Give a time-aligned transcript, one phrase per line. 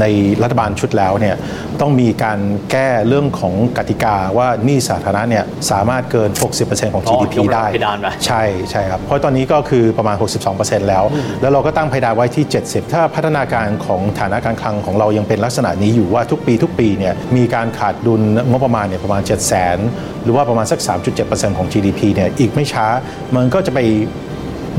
[0.00, 0.04] ใน
[0.42, 1.36] รัฐบาลชุดแล้วเนี่ย
[1.80, 2.38] ต้องมีการ
[2.70, 6.30] แก้เรื่องของกติกาว่าหนี้สาธารณะเนี่ยสามารถเกิน
[6.62, 10.16] 60%ของอ๋อ GDP ยกระดับได้เพดานไปใช่ใช่ครับเพราะตอนนี้ก็คือประมาณ
[10.52, 11.04] 62%แล้ว
[11.40, 20.80] แล้วเราก็ตั้งเพดานไว้ที่ 70 ถ้าพัฒนาการของฐานะการคลังของเรายังเป็นลักษณะนี้อยู่ว่าทุกปีทุกปีเนี่ยมีการขาดดุลงบประมาณเนี่ยประมาณ 7 0 0 0 0 0 หรือว่าประมาณสัก
[21.18, 22.86] 3.7%ของ GDP เนี่ยอีกไม่ช้า
[23.36, 23.80] มันก็จะไป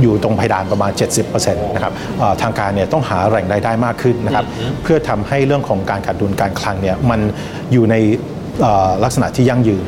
[0.01, 0.91] อยู่ตรงเพดานประมาณ
[1.23, 4.45] 70%นะครับเอ่อทางการเนี่ยต้องหาแหล่งรายได้มากขึ้นนะครับ
[4.83, 7.19] เพื่อทำให้เรื่องของการขาดดุลการคลังเนี่ยมัน
[7.73, 7.95] อยู่ใน
[8.61, 9.83] เอ่อลักษณะที่ยั่งยืน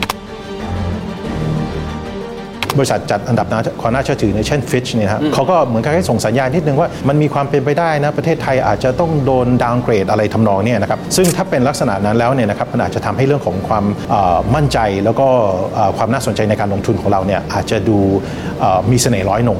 [2.77, 3.47] บริษัทจัดอันดับ
[3.81, 15.27] ความน่าเชื่อถือในเช่น Fitch เนี่ยนะครับเขาก็เหมือนกับให้ส่งสัญญาณนิดนึงว่ามันมีความเป็นไปได้นะประเทศไทยอาจจะต้องโดนดาวน์เกรดอะไรทำนองเนี่ยนะครับซึ่งถ้าเป็นลักษณะนั้นแล้วเนี่ยนะครับมันอาจจะทำให้เรื่องของความเอ่อมั่นใจแล้วก็
[15.75, 17.97] เอ่อความน่าสนใจในการลงทุนของเราเนี่ยอาจจะดู
[18.59, 19.59] เอ่อมีเสน่ห์ร้อยหนง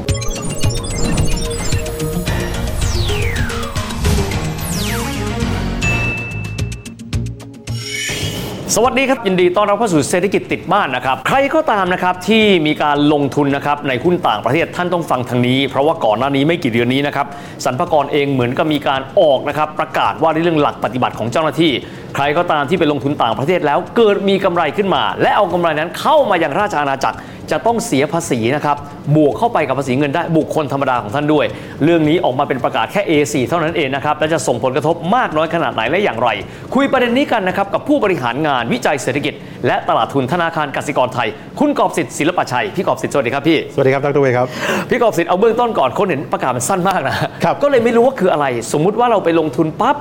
[8.76, 17.27] สวัสดีครับ ยินดีต้อนรับเข้าสู่เศรษฐกิจติดบ้านนะครับ ใครก็ตามนะครับที่มีการลงทุนนะครับในหุ้นต่างประเทศท่านต้องฟังทางนี้ เพราะว่าก่อนหน้านี้ไม่กี่เดือนนี้นะครับ
[17.65, 21.71] สรรพากรเองเหมือนกับมีการออกนะครับประกาศว่าในเรื่องหลักปฏิบัติของเจ้าหน้าที่
[22.15, 27.18] ใครก็ตามที่ไปลงทุนต่างประเทศแล้วเกิดมีกำไรขึ้นมา และเอากำไรนั้นเข้ามาอย่างราชอาณาจักร
[27.51, 28.77] จะต้องเสียภาษีนะครับ
[29.15, 31.45] บวกเข้าไปกับภาษีเงินได้บุคคลธรรมดาของท่านด้วย
[31.84, 36.29] เรื่องนี้ออกมาเป็นประกาศแค่ A4 เท่านั้นเองนะครับและจะส่งผลกระทบมากน้อยขนาดไหนและอย่างไร
[36.75, 39.34] คุยประเด็นนี้กันนะครับกับผู้บริหารงานวิจัยเศรษฐกิจ
[39.68, 41.27] และตลาดทุนธนาคารกสิกรไทย
[41.59, 44.48] คุณกอบสิทธิ์ศิลปชัยพี่กอบสิทธิ์สวัสดีครับพี่สวัสดีครับดรเวครับ
[44.90, 49.95] พี่กอบสิทธิ์เอาเบื้องต้นก่อนคนเห็นประกาศมันสั้นมากนะครับก็เลยไม่รู้ว่าคืออะไร สมมุติว่าเราไปลงทุนปั๊บ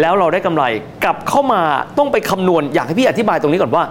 [0.00, 0.64] แล้วเราได้กำไร
[1.04, 1.62] กลับเข้ามา
[1.98, 3.84] ต้องไปคำนวณอยากให้พี่อธิบายตรงนี้ก่อนว่า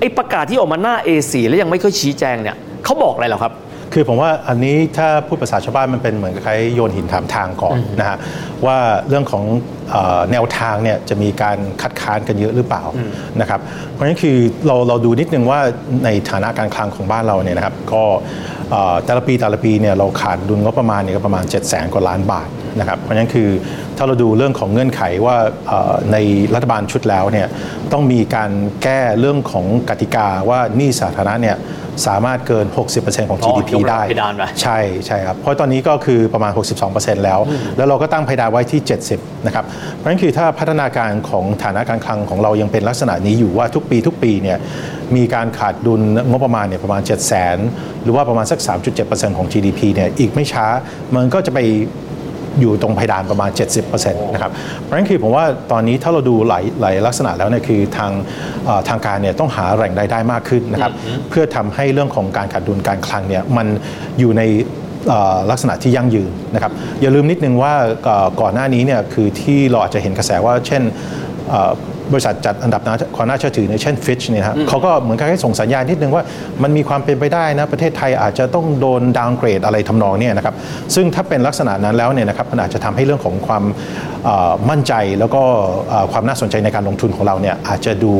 [0.00, 3.54] ไอ้ประกาศที่ออกมาหน้า A4 แล้วยังไม่ค่อยชี้แจงเนี่ยเขาบอกอะไรเหรอครับ
[3.94, 8.16] คือผมว่าอันนี้ถ้าพูดภาษาชาวบ้านมันเป็นเหมือนกับใครโยนหินถามทางก่อนนะฮะ
[8.66, 8.76] ว่า
[9.08, 9.44] เรื่องของ
[9.90, 12.82] เอ่อแนวทางเนี่ยจะมีการคัดค้านกันเยอะหรือเปล่า
[13.40, 13.60] นะครับ
[13.92, 15.60] เพราะฉะนั้นคือเราเราดูนิดนึงว่า
[16.04, 18.02] ในฐานะการคลังของบ้านเราเนี่ยนะครับก็
[18.70, 23.48] เอ่อแต่ละปีแต่ละปีเนี่ยเราขาดดุลงบประมาณเนี่ยก็ประมาณ 7 0 0 0 0 0 กว่าล้านบาท นะครับเพราะฉะนั้นคือ
[23.96, 25.36] ถ้าเราดูเรื่องของเงื่อนไขว่า
[25.66, 26.16] เอ่อใน
[26.54, 27.48] รัฐบาลชุดแล้วเนี่ย
[27.92, 28.50] ต้องมีการ
[28.82, 31.58] แก้เรื่องของกติกาว่าหนี้สาธารณะเนี่ย
[32.06, 32.66] สามารถเกิน
[32.98, 36.52] 60%ของอ๋อ GDP ยกระดับได้เพดานไปใช่ใช่ครับเพราะตอนนี้ก็คือประมาณ
[36.88, 37.40] 62%แล้ว
[37.76, 38.80] แล้วเราก็ตั้งเพดานไว้ที่
[39.12, 39.64] 70นะครับ
[39.94, 44.58] เพราะฉะนั้นคือถ้าพัฒนาการของฐานะการคลังของเรายังเป็นลักษณะนี้อยู่ว่าทุกปีทุกปีเนี่ย
[45.16, 46.00] มีการขาดดุล
[46.30, 48.60] งบประมาณเนี่ยประมาณ 7 0 0 0 0 0 หรือว่าประมาณสัก
[48.98, 50.66] 3.7%ของ GDP เนี่ยอีกไม่ช้า
[51.16, 51.58] มันก็จะไป
[52.60, 53.50] อยู่ตรงเพดานประมาณ
[53.82, 58.10] 70%นะครับเพราะฉะนั้นคือผมว่าตอนนี้ถ้าเราดูหลายหลายลักษณะแล้วเนี่ยคือทาง
[58.64, 60.92] เอ่อทางการเนี่ยต้องหาแหล่งรายได้มากขึ้นนะครับ
[61.30, 63.66] เพื่อทำให้เรื่องของการขาดดุลการคลังเนี่ยมัน
[64.18, 64.42] อยู่ใน
[65.08, 67.74] เอ่อลักษณะที่ยั่งยืนนะครับอย่าลืมนิดนึงว่า
[68.04, 70.82] เอ่อก่อนหน้านี้เนี่ยคือที่เราอาจจะเห็นกระแสว่าเช่น
[71.48, 71.72] เอ่อ
[72.12, 72.80] บริษัทจัดอันดับ
[73.16, 76.24] ความน่าเชื่อถือในเช่น Fitch เนี่ยนะครับเขาก็เหมือนกับให้ส่งสัญญาณนิดนึงว่า
[76.62, 80.54] มันมีความเป็นไปได้นะ ประเทศไทยอาจจะต้องโดนดาวน์เกรดอะไรทำนองเนี่ยนะครับ
[80.94, 83.64] ซึ่งถ้าเป็นลักษณะนั้นแล้วเนี่ยนะครับมันอาจจะทำให้เรื่องของความ
[84.24, 85.42] เอ่อมั่นใจแล้วก็
[85.90, 88.12] เอ่อความน่าสนใจในการลงทุนของเราเนี่ยอาจจะดู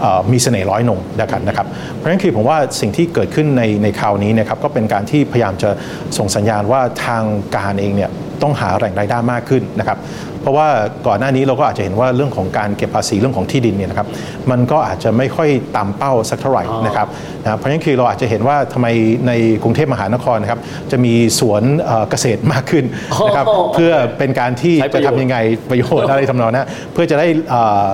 [0.00, 5.70] เอ่อมีเสน่ห์ร้อยหนงนะครับนะครับเพราะฉะนั้นคือผมว่าสิ่งที่เกิดขึ้นในในคราวนี้นะครับก็เป็นการที่พยายามจะ
[6.18, 7.22] ส่งสัญญาณว่าทาง
[7.56, 8.10] การเองเนี่ย
[8.42, 9.98] ต้องหาแหล่งรายได้มากขึ้นนะครับ
[10.42, 10.68] เพราะว่า
[11.06, 14.08] ก่อนหน้านี้เราก็อาจจะเห็นว่าเรื่องของการเก็บภาษีเรื่องของที่ดินเนี่ยนะครับ
[14.50, 17.06] มันก็อาจจะไม่ค่อยตามเป้าสักเท่าไหร่นะครับ
[17.42, 18.86] นะเพราะฉะนั้นคือเราอาจจะเห็นว่าทำไม
[19.26, 19.32] ใน
[19.62, 20.60] กรุงเทพมหานครนะครับ
[20.90, 22.84] จะมีสวนเอ่อเกษตรมากขึ้น
[23.26, 25.36] นะครับอ๋อเพื่อเป็นการที่ใช้ปจะระโยชน์ทำยังไง
[25.70, 27.88] ประโยชน์อะไรทำนองนั้นเพื่อจะได้เอ่อ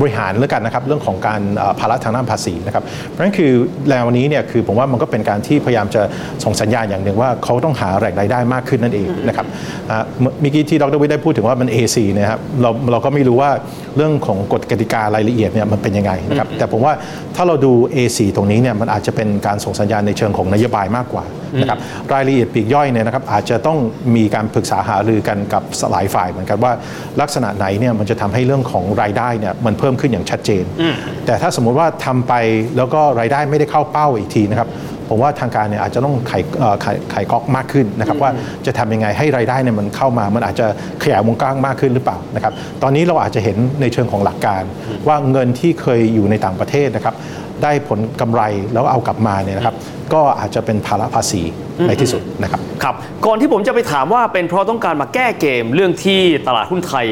[0.00, 1.40] บริหารแล้วกันนะครับเรื่องของการ
[1.80, 3.52] ภาระทางด้านภาษีนะครับเพราะฉะนั้นคือ
[3.88, 6.02] แนวนี้เนี่ยคือผมว่ามันก็เป็นการที่พยายามจะ
[6.44, 9.46] ส่งสัญญาณอย่างหนึ่งว่าเขาต้องหาแหล่งรายได้มากขึ้นนั่นเองนะครับ
[10.20, 13.50] เมื่อกี้ที่ดรวิทย์ได้พูดถึงว่ามัน A4 เนะครับเราเราก็ไม่รู้ว่า
[13.96, 16.92] เรื่องของกฎกติการายละเอียดเนี่ยมันเป็นยังไงนะครับแต่ผมว่า
[17.36, 21.24] ถ้าเราดู A4 ตรงนี้เนี่ยมันอาจจะเป็นการส่งสัญญาณในเชิงของนโยบายมากกว่า
[21.60, 21.78] นะครับ
[22.12, 23.78] รายละเอียดปีกย่อยเนี่ยนะครับอาจจะต้อง
[24.16, 26.72] มีการปรึกษาหารือกันกับหลายฝ่ายเหมือนกันว่า
[27.20, 30.64] ลักษณะไหนเนี่ยมันจะทำให้เรื่องของรายได้เนี่ยมันเพิ่มขึ้นอย่างชัดเจน
[31.26, 32.34] แต่ถ้าสมมุติว่าทำไป
[32.76, 34.70] แล้วก็รายได้ไม่ได้เข้าเป้าอีกทีนะครับ
[35.10, 38.30] ผมว่าทางการเนี่ยอาจจะต้องไขเอ่อไขไขก๊อกมากขึ้นนะครับว่า
[38.66, 40.66] จะทำยังไงให้รายได้เนี่ยมันเข้ามา มันอาจจะ
[41.02, 42.52] ขยายวงกว้างมากขึ้นหรือเปล่านะครับ
[42.82, 44.62] ตอนนี้เราอาจจะเห็นในเชิงของหลักการ
[45.08, 47.14] ว่าเงินที่เคยอยู่ในต่างประเทศนะครับ
[47.62, 48.42] ได้ผลกำไร
[48.72, 49.76] แล้วเอากลับมาเนี่ยนะครับ
[50.14, 51.42] ก็อาจจะเป็นภาระภาษี
[51.88, 52.94] ในที่สุดนะครับครับ
[53.26, 57.06] ก่อนที่ผมจะไปถามว่าเป็นเพราะต้องการมาแก้เกมเรื่องที่ตลาดหุ้นไทย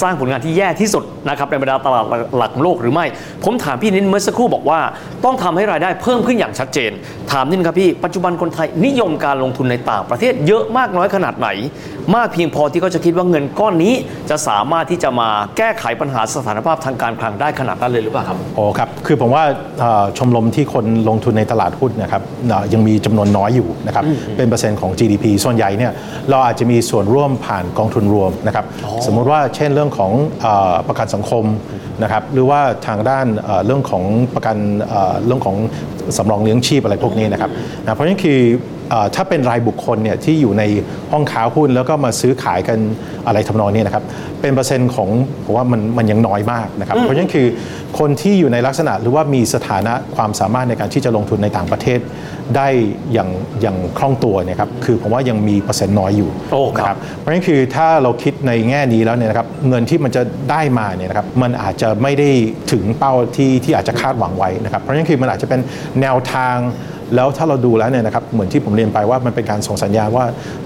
[0.00, 2.04] สร้างผลงานที่แย่ที่สุดนะครับในบรรดาตลาด
[2.36, 3.06] หลักของโลกหรือไม่
[3.44, 4.80] ผมถามพี่นิดเมื่อสักครู่บอกว่า
[5.24, 6.90] ต้องทำให้รายได้เพิ่มขึ้นอย่างชัดเจน
[7.32, 11.48] ถามนิดนึงครับพี่ ปัจจุบันคนไทยนิยมการลงทุนในต่างประเทศเยอะมากน้อยขนาดไหน
[12.16, 13.94] มากเพียงพอที่เขาจะคิดว่าเงินก้อนนี้
[14.30, 19.44] จะสามารถที่จะมาแก้ไขปัญหาสถานภาพทางการคลังได้ขนาดนั้นเลยหรือเปล่าครับโอ้ครับคือผมว่า
[19.80, 22.13] เอ่อชมรมที่คนลงทุนในตลาดหุ้นนะครับ
[22.48, 24.04] เอ่อยังมีจำนวนน้อยอยู่นะครับ
[24.36, 25.92] เป็นเปอร์เซ็นต์ของ GDP ส่วนใหญ่เนี่ย
[26.30, 28.64] เราอาจจะมีส่วนร่วมผ่านกองทุนรวมนะครับ
[29.06, 31.44] สมมุติว่าเช่นเรื่องของเออประกันสังคม
[32.02, 34.02] นะครับหรือว่าทางด้านเอ่อเรื่องของ
[34.34, 34.56] ประกัน
[34.88, 35.56] เอ่อเรื่องของ
[36.16, 37.50] สำรองเลี้ยงชีพอะไรพวกนี้นะครับ
[37.82, 38.73] นะเพราะฉะนั้นคือเอ่อ
[39.14, 40.62] ถ้าเป็นรายบุคคลเนี่ยที่อยู่ใน
[41.12, 42.78] ห้องค้าหุ้นแล้วก็มาซื้อขายกัน
[43.26, 44.04] อะไรทำนองนี้นะครับ
[44.40, 45.08] เป็นเปอร์เซ็นต์ของ
[45.44, 47.46] ผมว่ามันมันยังน้อยมากนะครับ เพราะฉะนั้นคือ
[47.98, 52.00] คนที่อยู่ในลักษณะหรือว่ามีสถานะความสามารถในการที่จะลงทุนในต่างประเทศ
[52.56, 52.68] ได้
[53.12, 62.30] อย่างอย่างคล่องตัวเนยครับคือผมว่ายังมีเปอร์เซ็นต์น้อยอยู่โอ้ครับนะเพราะฉะนั้นคือถ้าเราคิดในแง่นี้แล้วเนี่ยนะครับเงินที่มันจะได้มาเนี่ยนะครับมันอาจจะไม่ได้
[62.72, 65.60] ถึงเป้าที่ที่อาจจะคาดหวังไว้นะครับ เพราะฉะนั้นคือมันอาจจะเป็น
[66.00, 66.56] แนวทาง
[67.14, 70.24] แล้วถ้าเราดูแล้วเนี่ยนะครับเหมือนที่ผมเรียนไปว่ามันเป็นการส่งสัญญาณว่า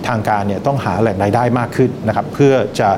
[0.09, 2.89] ทางการเนี่ยต้องหาแหล่งรายได้มากขึ้นนะครับเพื่อจะ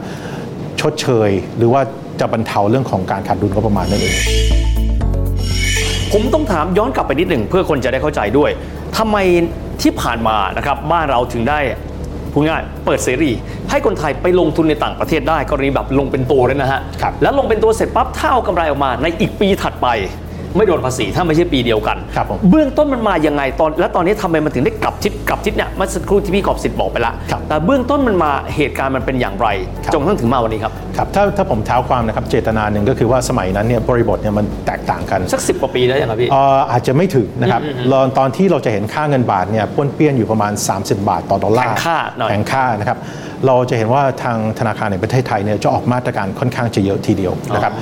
[0.81, 1.81] ชดเชย หรือว่า
[2.21, 4.15] จะบรรเทาเรื่องของการขาดดุลงบประมาณนั่นเอง
[6.13, 8.51] ผมต้องถามย้อนกลับไปนิดหนึ่งเพื่อคนจะได้เข้าใจด้วย
[8.99, 9.17] ทำไม
[9.83, 11.61] ที่ผ่านมานะครับบ้านเราถึงได้
[12.33, 13.31] พูดง่ายเปิดเสรี
[13.71, 19.89] ให้คนไทยไปลงทุนในต่างประเทศได้กรณีแบบลงเป็นตัวเลยนะฮะครับแล้วลงเป็นตัวเสร็จปั๊บถ้าเอากำไรออกมาในอีกปีถัดไป
[20.56, 29.49] ไม่โดนภาษีถ้าไม่ใช่ปีเดียวกัน ครับผม เบื้องต้นมันมายังไงตอน และตอนนี้ทำไมมันถึงได้กลับทิศกลับทิศเนี่ยเมื่อสักครู่ที่พี่กอบสิทธิ์บอกไปละครับแต่เบื้องต้นมันมาเหตุการณ์มันเป็นอย่างไร
[29.85, 37.62] ครับจนกระทั่งถึงมาวันนี้ครับครับถ้าถ้าผมเท้าความนะครับเจตนาหนึ่งก็คือว่าสมัยนั้นเนี่ยบริบทเนี่ยมันแตกต่างกันสักสิบกว่าปีแล้วยังครับพี่เอ่ออาจจะไม่ถึงนะครับ
[37.93, 42.99] ตอนตอนที่เราจะเห็นค่าเงินบาทเนี่ยป้วนเปี้ยนอยู่ประมาณ 30 บาทต่อดอลลาร์แข็งค่าหน่อยแข็งค่านะครับ
[43.47, 47.73] เราจะเห็นว่าทางธนาคารในประเทศไทยเนี่ยจะออกมาตรการค่อนข้างจะเยอะทีเดียวนะครับ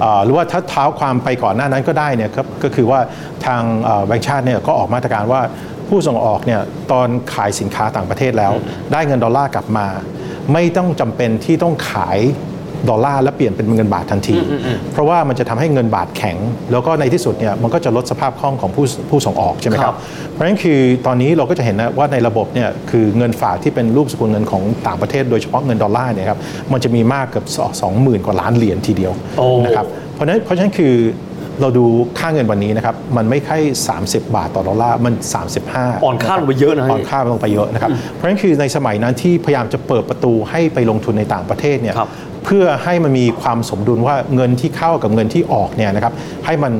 [0.00, 3.00] เอ่อหรือว่าถ้าเท้าความไปก่อนหน้านั้นก็ได้เนี่ยครับก็คือว่า
[3.46, 5.40] ทางเอ่อแบงก์ชาติเนี่ยก็ออกมาตรการว่า
[5.88, 6.60] ผู้ส่งออกเนี่ย
[6.92, 8.52] ตอนขายสินค้าต่างประเทศแล้ว
[8.92, 9.86] ได้เงินดอลลาร์กลับมา
[10.52, 12.18] ไม่ต้องจำเป็นที่ต้องขาย
[12.90, 14.36] ดอลลาร์แล้วเปลี่ยนเป็นเงินบาททันที
[14.92, 16.36] เพราะว่ามันจะทำให้เงินบาทแข็ง
[16.72, 19.98] แล้วก็ในที่สุดเนี่ยมันก็จะลดสภาพคล่องของผู้ผู้ส่งออกใช่ไหมคครัรับบ
[20.30, 26.38] เพราะฉะนั้นคือตอนนี้เราก็จะเห็นนะว่าในระบบเนี่ยคือเงินฝากที่เป็นรูปสกุลเงินของต่างประเทศโดยเฉพาะเงินดอลลาร์เนี่ยครับ
[26.72, 27.46] มันจะมีมากเกือบ
[27.82, 30.94] สองหมื่นกว่าล้านเหรียญทีเดียวโอ้นะครับเพราะฉะนั้นเพราะฉะนั้นคือ
[31.60, 31.84] เราดู
[32.18, 33.56] ค่าเงินวันนี้นะครับมันไม่ใช่
[33.94, 35.14] 30 บาทต่อดอลลาร์มัน
[35.58, 42.10] 35อ่อนค่าลงไปเยอะนะอ่อนค่าลงไปเยอะนะครับเพราะฉะนั้นคือในสมัยนั้นที่พยายามจะเปิดประตูให้ไปลงทุนในต่างประเทศเนี่ยครับ
[42.44, 46.12] เพื่อให้มันมีความสมดุลว่าเงินที่เข้ากับเงินที่ออกเนี่ยนะครับ
[46.46, 46.72] ให้มัน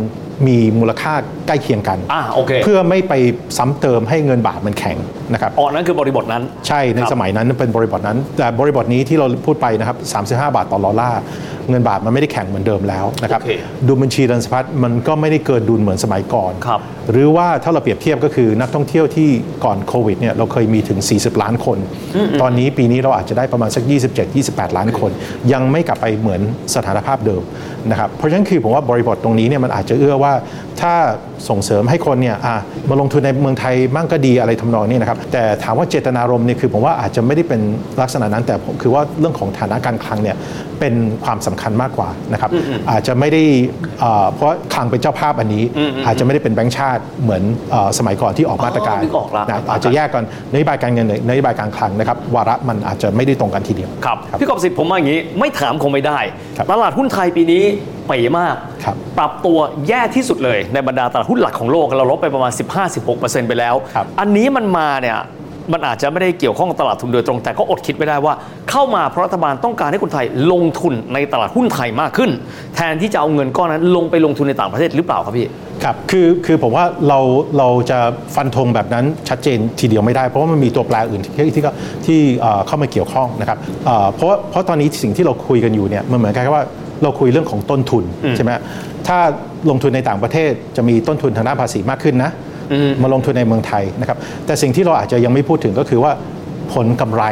[0.48, 1.12] มีมูลค่า
[1.46, 3.14] ใกล้เคียงกันอ่าโอเคเพื่อไม่ไป
[3.58, 4.96] ซ้ำเติมให้เงินบาทมันแข็ง
[5.32, 9.96] นะครับอ๋อนั่นคือบริบทนั้น ใช่ในครับสมัยนั้นเป็นบริบทนั้น แต่บริบทนี้ที่เราพูดไปนะครับ
[10.28, 11.20] 35 บาทต่อดอลลาร์
[11.70, 13.52] เงินบาทมันไม่ได้แข็งเหมือนเดิมแล้วนะครับโอเค
[13.86, 16.80] ดุลบัญชีเดินสะพัดมันก็ไม่ได้เกินดุลเหมือนสมัยก่อนครับ
[17.12, 19.28] หรือว่าถ้าเราเปรียบเทียบก็คือนักท่องเที่ยวที่
[19.64, 21.78] ก่อนโควิดเนี่ยเราเคยมีถึง 40 ล้านคน
[22.40, 23.82] ตอนนี้ปีนี้เราอาจจะได้ประมาณสัก
[24.30, 25.10] 27-28 ล้านคน
[25.52, 26.40] ยังไม่กลับไปเหมือน
[26.74, 27.42] สถานภาพเดิม
[27.90, 30.32] นะครับเพราะฉะนั้นคือผมว่าบริบทตรงนี้เนี่ยมันอาจจะเอื้อว่า
[30.82, 30.94] ถ้า
[31.48, 32.56] ส่งเสริมให้คนเนี่ยอะ
[32.88, 37.60] มาลงทุนในเมืองไทยมั่งก็ดีอะไรทำนองนี้นะครับ แต่ถามว่าเจตนารมณ์เนี่ยคือผมว่าอาจจะไม่ได้เป็น
[38.00, 40.36] ลักษณะนั้น แต่ผมคือว่าเรื่องของฐานะการคลังเนี่ย
[40.80, 40.94] เป็น
[41.24, 42.50] ความสำคัญมากกว่านะครับ
[42.90, 43.42] อาจจะไม่ได้
[44.00, 45.64] เอ่อเพราะคลังเป็นเจ้าภาพอันนี้
[46.06, 57.64] อาจจะไม่ได้เป็นแบงก์ชาติเหมือนเอ่อสมัยก่อนที่ออกมาตรการนึกออกละนะอาจจะแยกกันนโยบายการเงินนโยบายการคลังนะครับวาระมันอาจจะไม่ได้ตรงกันทีเดียวครับพี่กอบสิทธิ์ผมมาอย่างนี้ไม่ถามคงไม่ได้ครับ ตลาดหุ้นไทยปีนี้
[58.06, 62.52] เป๋มากครับปรับตัวแย่ที่สุดเลยในบรรดาตลาดหุ้นหลักของโลกเราลบไปประมาณ
[63.00, 65.18] 15-16%ไปแล้วครับอันนี้มันมาเนี่ย
[65.72, 68.34] มันอาจจะไม่ได้เกี่ยวข้องกับตลาดทุนโดยตรง แต่ก็อดคิดไม่ได้ว่า
[68.70, 72.30] เข้ามาเพราะรัฐบาลต้องการให้คนไทยลงทุนในตลาดหุ้นไทยมากขึ้น
[72.76, 75.48] แทนที่จะเอาเงินก้อนนั้นลงไปลงทุนในต่างประเทศหรือเปล่าครับพี่
[75.84, 77.18] ครับคือคือผมว่าเรา
[77.58, 77.98] เราจะ
[78.34, 81.70] ฟันธงแบบนั้นชัดเจนทีเดียวไม่ได้ เพราะว่ามันมีตัวแปรอื่นที่ที่ก็
[82.06, 82.18] ที่
[82.66, 83.58] เข้ามาเกี่ยวข้องนะครับ
[84.14, 86.64] เพราะเพราะตอนนี้สิ่งที่เราคุยกันอยู่เนี่ยมันเหมือนกันกับว่า
[87.02, 88.04] เราคุยเรื่องของต้นทุน
[88.36, 88.50] ใช่ไหม
[89.08, 89.18] ถ้า
[89.70, 92.30] ลงทุนในต่างประเทศจะมีต้นทุนทางด้านภาษีมากขึ้นนะ
[93.02, 96.12] มาลงทุนในเมืองไทยนะครับ แต่สิ่งที่เราอาจจะยังไม่พูดถึงก็คือว่า
[96.72, 97.24] ผลกำไร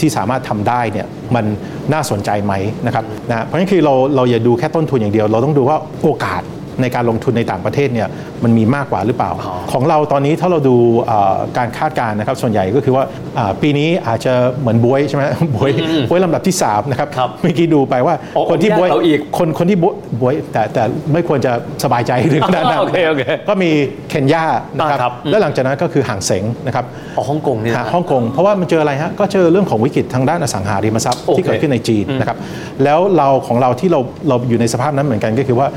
[0.00, 1.44] ที่สามารถทำได้เนี่ยมัน
[1.92, 2.52] น่าสนใจไหม
[2.86, 6.42] นะครับนะเพราะงั้นคือเราเราอย่าดูแค่ต้นทุนอย่างเดียว เราต้องดูว่าโอกาส
[6.82, 8.08] ในการลงทุนในต่างประเทศเนี่ย
[8.44, 10.76] มันมีมากกว่าหรือเปล่าอ๋อของเราตอนนี้ถ้าเราดู
[11.06, 13.04] เอ่อการคาดการณ์นะครับส่วนใหญ่ก็คือว่า
[13.38, 15.22] อ่าปีนี้อาจจะเหมือนบวยใช่ไหม
[15.54, 15.70] บวย
[16.10, 21.52] บวยลำดับที่3นะครับครับเมื่อกี้ดูไปว่าโอ้คนที่บวยแยกเราอีกคนคนที่บวยบวยแต่แต่ไม่ควรจะ
[21.84, 23.70] สบายใจถึงขนาดนั้นโอเคโอเคก็มี
[24.10, 24.44] เคนยา
[24.78, 26.84] นะครับอ่าครับแล้วหลังจากนั้นก็คือห่างเสงนะครับ
[27.16, 32.38] อ๋อฮ่องกงนี่นะฮะฮ่องกงเพราะว่ามันเจออะไรฮะก็เจอเรื่องของวิกฤตทางด้านอสังหาริมทรัพย์โอเคที่เกิดขึ้นในจีนนะครับ
[32.84, 35.68] แล้วเราของเราที่เราเราอยู่ในสภาพนั้นเหมือนกันก็คือว่า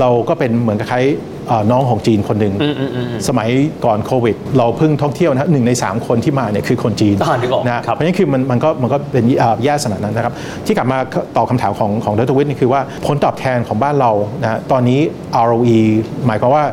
[0.00, 2.54] เราก็เป็นเหมือนกับคล้ายๆเอ่อน้องของจีนคนหนึ่ง
[3.28, 3.48] สมัย
[3.84, 10.34] ก่อนโควิด เราเพิ่งท่องเที่ยวนะฮะหนึ่งใน 3 คนที่มาเนี่ยคือคนจีนอ่านึกออกนะฮะครับเพราะฉะนั้นคือมันมันก็มันก็เป็นเอ่อแย่ขนาดนั้นนะครับ
[10.66, 10.98] ที่กลับมา
[11.36, 15.00] ตอบคำถามของของดรวิทย์นี่คือว่าผลตอบแทนของบ้านเรานะฮะตอนนี้
[15.46, 15.78] ROE
[16.26, 16.64] หมายความว่า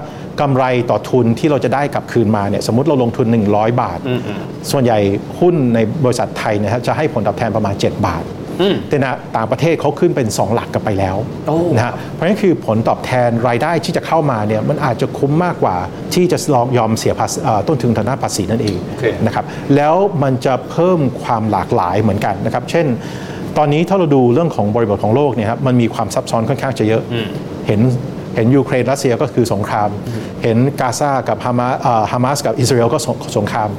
[0.41, 3.99] กำไรต่อทุนที่เราจะได้กลับคืนมาเนี่ยสมมติเราลงทุน 100 บาท
[4.71, 4.99] ส่วนใหญ่
[5.39, 8.23] หุ้นในบริษัทไทยเนะฮะจะให้ผลตอบแทนประมาณ 7 บาท
[8.89, 11.15] แต่นะต่างประเทศเขาขึ้นเป็น 2 หลักกันไปแล้ว
[11.47, 15.75] โอ้นะฮะเพราะฉะนั้นคือผลตอบแทนรายได้ที่จะเข้ามาเนี่ยมันอาจจะคุ้มมากกว่า
[16.13, 22.85] ที่จะลองยอมเสียภาษีเอ่อต้นทุนทางด้านภาษีนั่นเองโอเคนะครับแล้วมันจะเพิ่มความหลากหลายเหมือนกันนะครับ เช่น
[23.57, 27.01] ตอนนี้ถ้าเราดูเรื่องของบริบทของโลกเนี่ยครับมันมีความซับซ้อนค่อนข้างจะเยอะ
[27.67, 27.81] เห็น
[28.35, 29.89] เห็นยูเครนรัสเซียก็คือสงคราม
[30.43, 33.69] เห็นกาซากับฮามาเอ่อฮามาสกับอิสราเอลก็สงสงคราม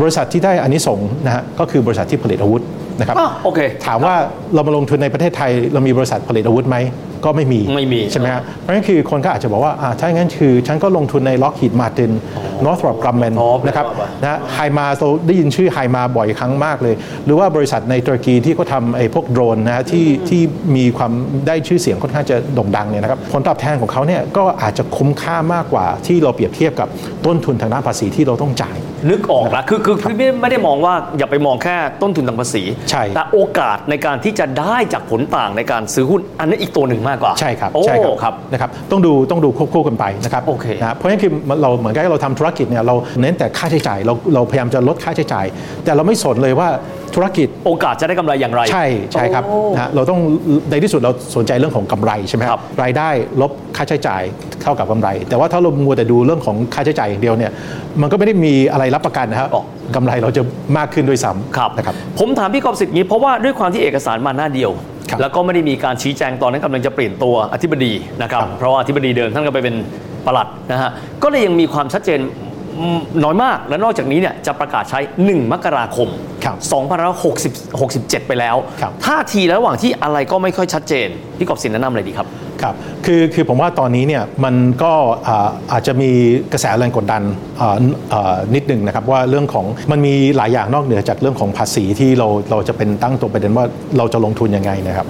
[0.00, 2.62] บริษัทที่ได้อันนี้ส่งส์นะฮะก็คือบริษัทที่ผลิตอาวุธ
[2.98, 4.14] นะครับอะโอเคถามว่า
[4.54, 6.76] เรามาลงทุนในประเทศไทยเรามีบริษัทผลิตอาวุธไหม
[7.24, 12.12] ก็ไม่มีไม่มีใช่ไหมฮะเพราะฉะนั้นคือคนก็อาจจะบอกว่าอ่าถ้าอย่างนั้นคือ ฉันก็ลงทุนใน Lockheed Martin
[12.64, 16.94] Northrop Grumman อ๋อนะครับไม่ว่านะไฮมาเราได้ยินชื่อไฮมาบ่อยครั้งมากเลย
[17.24, 20.42] หรือว่าบริษัทในตุรกีที่เขาทำไอ้พวกโดรนนะฮะที่ที่
[20.76, 21.12] มีความ
[21.46, 26.88] ได้ชื่อเสียงค่อนข้างจะโด่งดังเนี่ยนะครับผลตอบแทนของเขาเนี่ยก็อาจจะคุ้มค่ามากกว่าที่เราเปรียบเทียบกับ
[27.26, 28.76] ต้นทุนทางด้านภาษีที่เราต้องจ่าย
[29.10, 41.30] นึกออกละคือคือคือไม่ไม่ได้มองว่าอย่าไปมองแค่ต้นทุนทางภาษีใช่แต่โอกาสในการที่จะได้จากผลต่างในการซื้อหุ้นอันนั้นอีกตัวหนึ่งมากกว่าใช่ครับโอ้ใช่ครับครับนะครับต้องดูต้องดูควบคู่กันไปนะครับโอเคนะเพราะฉะนั้นคือ
[41.62, 45.46] เราเหมือนกับเราทำธุรกิจเนี่ยเราเน้นแต่ค่าใช้จ่ายเราเราพยายามจะลดค่าใช้จ่าย
[45.84, 46.68] แต่เราไม่สนเลยว่า
[47.14, 50.20] ธุรกิจโอกาสจะได้กำไรอย่างไร ใช่ใช่ครับโอ้นะฮะเราต้อง
[50.70, 53.08] ในที่สุดเราสนใจเรื่องของกำไรใช่ไหมคครัรับบรายได้
[53.40, 54.22] ลบค่าใช้จ่าย
[54.62, 57.52] เท่ากับกำไร แต่ว่าถ้าเรามัวแต่ดูเรื่องของค่าใช้จ่ายอย่างเดียวเนี่ย
[58.02, 59.62] มันก็ไม่ได้มีอะไรรับประกันนะครับอ๋อ
[59.96, 60.42] กำไรเราจะ
[60.78, 69.76] มากขึ้นด้วยซ้ครับำนะครับผมถามพี่กอบสิทธิ์นี้เพราะว่าด้วยความที่เอกสารมาหน้าเดียวครับ แล้วก็ไม่ได้มีการชี้แจงตอนนั้นกำลังจะเปลี่ยนตัวอธิบดีนะครับครับ เพราะว่าอธิบดีเดิมท่านก็ไปเป็น
[70.26, 70.90] ปลัดนะฮะ
[71.22, 72.20] ก็เลยยังมีความชัดเจน
[72.78, 76.08] อืมน้อยมากและนอกจากนี้เนี่ยจะประกาศใช้ 1 มกราคม
[76.44, 76.56] ครับ
[77.62, 81.08] 2567 ไปแล้วครับท่าทีระหว่างที่อะไรก็ไม่ค่อยชัดเจน
[81.38, 82.26] พี่กอบสินแนะนำอะไรดีครับ
[82.62, 84.92] ครับคือคือผมว่าตอนนี้เนี่ยมันก็
[85.28, 86.10] อาอาจจะมี
[86.52, 87.22] กระแสแรงกดดัน
[88.54, 93.64] นิดหนึ่งนะครับว่าเรื่องของมันมีหลายอย่างนอกเหนือจากเรื่องของภาษีที่เราเราจะเป็นตั้งตัวประเด็นว่า
[93.98, 95.06] เราจะลงทุนยังไงนะครับ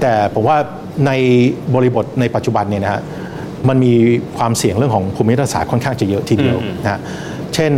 [0.00, 0.56] แต่ผมว่า
[1.06, 1.10] ใน
[1.74, 3.00] บริบทในปัจจุบันเนี่ยนะฮะ
[3.68, 3.92] มันมี
[4.38, 7.00] ความเสี่ยงเรื่องของภูมิรัฐศาสตร์ค่อนข้างจะเยอะทีเดียวนะฮะ
[7.54, 7.72] เช่น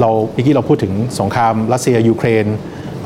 [0.00, 2.46] เราเมื่อกี้เราพูดถึงสงครามรัสเซียยูเครน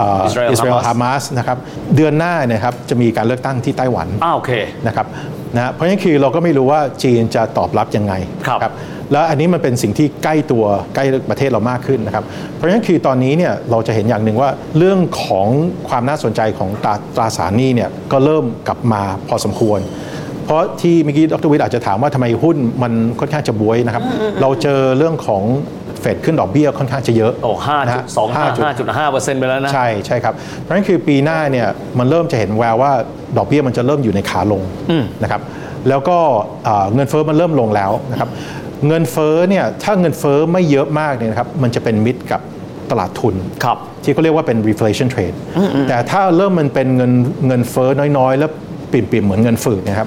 [0.01, 1.59] อ่ออิสราเอลอิสราเอลฮาฮามามาสนะครับ
[1.97, 4.53] เดือนหน้าเนะครับจะมีการเลือกตั้งที่ไต้หวันอ้าวโอเค
[4.87, 5.07] นะครับ
[5.57, 8.15] นะเพราะฉะนั้นคือเราก็ไม่รู้ว่าจีนจะตอบรับยังไง
[8.49, 8.75] ครับ
[9.13, 10.65] แล้วอันนี้มันเป็นสิ่งที่ใกล้ตัว
[10.95, 12.25] ใกล้ประเทศเรามากขึ้นนะครับ
[12.55, 15.47] เพราะฉะนั้นคือตอนนี้เนี่ยเราจะเห็นอย่างหนึ่งว่าเรื่องของ
[15.89, 19.81] ความน่าสนใจของตราตราสารหนี้เนี่ยก็เริ่มกลับมาพอสมควร
[20.45, 24.05] เพราะที่เมื่อกี้ดรวิทย์อาจจะถามว่าทำไมหุ้นมันค่อนข้างจะบวยนะครับ
[24.41, 25.43] เราเจอเรื่องของ
[26.01, 31.67] เฟดขึ้นดอกเบี้ยค่อนข้างจะเยอะโอ้ห้านะจุฮะดสองห้า5.25ห้าจุดห้าเปอร์เซ็นต์ไปแล้วนะ ใช่ใช่ครับ เพราะฉะนั้นคือปีหน้าเนี่ย
[31.99, 32.93] มันเริ่มจะเห็นแววว่า
[33.37, 34.63] ดอกเบี้ยมันจะเริ่มอยู่ในขาลง
[35.23, 35.43] นะครับ
[35.89, 36.19] แล้วก็
[36.67, 38.29] อ่าเงินเฟ้อมันเริ่มลงแล้วนะครับ
[38.89, 42.41] เงินเฟ้อเนี่ยถ้าเงินเฟ้อไม่เยอะมากเนี่ยนะครับมันจะเป็นมิตรกับ
[42.91, 45.37] ตลาดทุนครับที่เขาเรียกว่าเป็น reflation trade
[45.89, 47.13] แต่ถ้าเริ่มมันเป็นเงิน
[47.47, 48.51] เงินเฟ้อน้อยๆ แล้ว
[48.93, 50.07] ปิ่มๆเหมือนเงินฝืดเนะครับ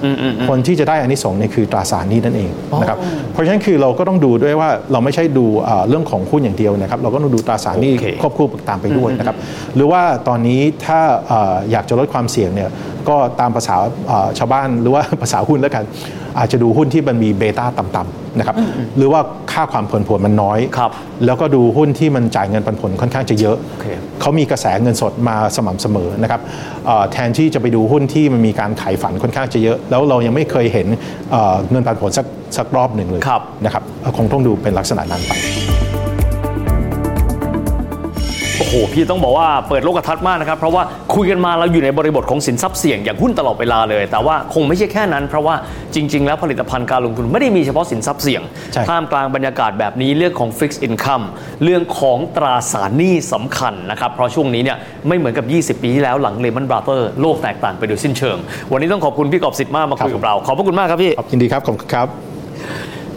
[0.50, 2.98] คนที่จะได้อันนี้ส่งส์เนี่ยคือตราสารหนี้นั่นเองนะครับ
[3.34, 9.36] เพราะฉะนั้นคือเราก็ต้องดูด้วยว่าเราไม่ใช่ดูอ่าเรื่องของหุ้นอย่างเดียวนะครับ เราก็ต้องดูตราสารหนี้โอเคควบคู่ตามไปด้วยนะครับ
[9.76, 12.70] หรือว่าตอนนี้ถ้าเอ่ออยากจะลดความเสี่ยงเนี่ย
[13.10, 13.76] ก็ตามภาษา
[14.08, 15.84] เอ่อชาวบ้านหรือว่าภาษาหุ้นแล้วกัน
[16.40, 18.56] อาจจะดูหุ้นที่มันมีเบต้าต่ำๆนะครับ
[18.98, 20.92] หรือว่าค่าความผันผวนมันน้อยครับ
[21.26, 23.88] แล้วก็ดูหุ้นที่มันจ่ายเงินปันผลค่อนข้างจะเยอะโอเค
[24.22, 26.42] เขามีกระแสเงินสดมาสม่ำเสมอนะครับ
[26.86, 30.88] เอ่อแทนที่จะไปดูหุ้นที่มันมีการขายฝันค่อนข้างจะเยอะ แล้วเรายังไม่เคยเห็น
[31.32, 32.26] เอ่อเงินปันผลสัก
[32.58, 33.84] สักรอบหนึ่งเลยครับนะครับ
[34.18, 35.32] คงต้องดูเป็นลักษณะนั้นไป
[38.72, 40.84] โอ้โหโหพี่ต้องบอกว่าเปิดโลกทัศน์มากนะครับ เพราะว่า
[41.16, 45.56] คุยกันมาเราอยู่ในบริบทของสินทรัพย์เสี่ยงอย่างหุ้นตลอดเวลาเลย แต่ว่าคงไม่ใช่แค่นั้น เพราะว่า
[45.96, 48.42] จริง ๆ แล้วผลิตภัณฑ์การลงทุนไม่ได้มีเฉพาะสินทรัพย์เสี่ยง
[48.74, 51.26] ใช่ท่ามกลางบรรยากาศแบบนี้เรื่องของ Fixed Income
[51.64, 58.38] เรื่องของตราสารหนี้สำคัญนะครับเพราะช่วงนี้เนี่ยไม่เหมือนกับ 20 ปีที่แล้วหลังเลมอนบราเ e อร์โลกแตกต่างไปโดยสิ้นเชิง
[58.72, 62.31] วันนี้ต้องขอบคุณพี่กอบสิทธิ์มากมาคุยกับเราขอบพระคุณมากครับพี่ครับยินดีครับขอบคุณครับ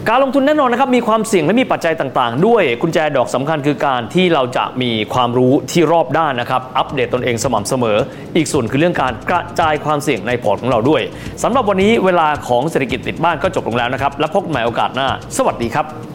[0.09, 7.97] การลงทุนแน่นอนนะครับมีความเสี่ยงและมีปัจจัยต่างๆ ด้วยกุญแจดอกสำคัญคือการที่เราจะมีความรู้ที่รอบด้านนะครับ อัปเดตตนเองสม่ำเสมอ
[8.35, 11.01] อีกส่วนคือเรื่องการกระจายความเสี่ยงในพอร์ตของเราด้วย
[11.43, 15.07] สำหรับวันนี้เวลาของเศรษฐกิจติดบ้านก็จบลงแล้วนะครับ และพบใหม่โอกาสหน้า
[15.37, 16.14] สวัสดีครับ